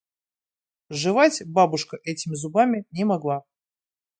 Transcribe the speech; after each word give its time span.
Жевать 0.89 1.43
бабушка 1.45 1.99
этими 2.03 2.33
зубами 2.33 2.85
не 2.89 3.03
могла. 3.05 3.43